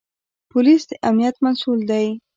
پولیس 0.51 0.81
د 0.89 0.91
امنیت 1.09 1.35
مسوول 1.45 1.81
دی 1.89 2.07